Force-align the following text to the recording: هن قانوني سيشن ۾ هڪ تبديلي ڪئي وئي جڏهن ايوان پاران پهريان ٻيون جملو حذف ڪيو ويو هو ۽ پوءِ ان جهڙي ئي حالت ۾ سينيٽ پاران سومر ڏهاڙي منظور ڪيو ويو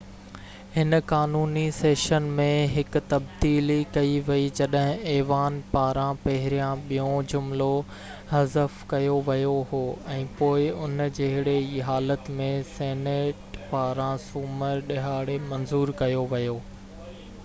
هن 0.75 0.93
قانوني 1.09 1.63
سيشن 1.79 2.29
۾ 2.37 2.45
هڪ 2.77 3.01
تبديلي 3.09 3.75
ڪئي 3.97 4.15
وئي 4.29 4.47
جڏهن 4.59 5.03
ايوان 5.11 5.59
پاران 5.75 6.17
پهريان 6.25 6.81
ٻيون 6.89 7.29
جملو 7.35 7.67
حذف 8.33 8.79
ڪيو 8.95 9.19
ويو 9.29 9.53
هو 9.75 9.83
۽ 10.17 10.25
پوءِ 10.41 10.65
ان 10.87 11.07
جهڙي 11.21 11.55
ئي 11.59 11.87
حالت 11.91 12.35
۾ 12.43 12.51
سينيٽ 12.73 13.61
پاران 13.75 14.21
سومر 14.27 14.85
ڏهاڙي 14.91 15.39
منظور 15.55 15.97
ڪيو 16.05 16.29
ويو 16.37 16.61